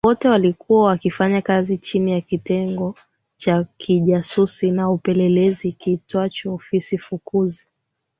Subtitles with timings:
[0.05, 2.95] Wote walikuwa wakifanya kazi chini ya kitengo
[3.37, 7.67] cha kijasusi na upelelezi kiitwacho ofisi fukuzi